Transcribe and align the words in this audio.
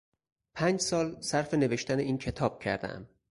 پنج 0.53 0.79
سال 0.79 1.21
صرف 1.21 1.53
نوشتن 1.53 1.99
این 1.99 2.17
کتاب 2.17 2.59
کردهام. 2.61 3.07